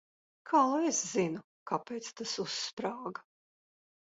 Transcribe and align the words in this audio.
Kā 0.51 0.61
lai 0.69 0.79
es 0.91 1.01
zinu, 1.09 1.43
kāpēc 1.73 2.09
tas 2.23 2.33
uzsprāga? 2.47 3.25